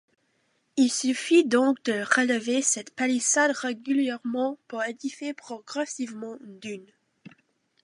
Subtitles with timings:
[0.77, 6.91] Il suffit donc de relever cette palissade régulièrement pour édifier progressivement une dune.